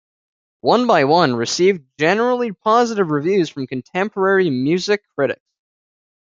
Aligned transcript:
"One 0.61 0.87
by 0.87 1.03
One" 1.03 1.35
received 1.35 1.85
generally 1.99 2.53
positive 2.53 3.11
reviews 3.11 3.49
from 3.51 3.67
contemporary 3.67 4.49
music 4.49 5.03
critics. 5.13 5.45